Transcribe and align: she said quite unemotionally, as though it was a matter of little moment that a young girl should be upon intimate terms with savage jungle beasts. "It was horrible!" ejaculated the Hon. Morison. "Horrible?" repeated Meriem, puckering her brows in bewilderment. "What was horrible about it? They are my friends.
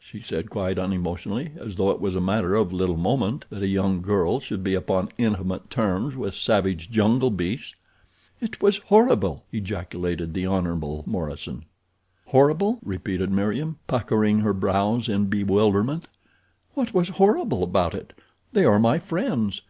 she 0.00 0.20
said 0.20 0.48
quite 0.48 0.78
unemotionally, 0.78 1.50
as 1.58 1.74
though 1.74 1.90
it 1.90 2.00
was 2.00 2.14
a 2.14 2.20
matter 2.20 2.54
of 2.54 2.72
little 2.72 2.96
moment 2.96 3.46
that 3.50 3.64
a 3.64 3.66
young 3.66 4.00
girl 4.00 4.38
should 4.38 4.62
be 4.62 4.74
upon 4.76 5.08
intimate 5.18 5.68
terms 5.70 6.14
with 6.14 6.36
savage 6.36 6.88
jungle 6.88 7.30
beasts. 7.32 7.74
"It 8.40 8.62
was 8.62 8.78
horrible!" 8.78 9.44
ejaculated 9.50 10.34
the 10.34 10.46
Hon. 10.46 11.02
Morison. 11.04 11.64
"Horrible?" 12.26 12.78
repeated 12.84 13.32
Meriem, 13.32 13.76
puckering 13.88 14.38
her 14.42 14.52
brows 14.54 15.08
in 15.08 15.24
bewilderment. 15.26 16.06
"What 16.74 16.94
was 16.94 17.08
horrible 17.18 17.64
about 17.64 17.92
it? 17.92 18.12
They 18.52 18.64
are 18.64 18.78
my 18.78 19.00
friends. 19.00 19.60